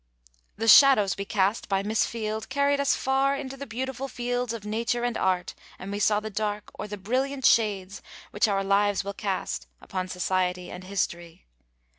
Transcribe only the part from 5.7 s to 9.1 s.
and we saw the dark, or the brilliant shades, which our lives